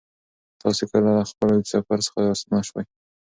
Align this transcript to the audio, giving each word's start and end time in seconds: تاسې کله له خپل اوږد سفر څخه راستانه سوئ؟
تاسې 0.61 0.83
کله 0.91 1.09
له 1.17 1.23
خپل 1.31 1.47
اوږد 1.51 1.65
سفر 1.73 1.97
څخه 2.05 2.19
راستانه 2.27 2.61
سوئ؟ 2.69 2.85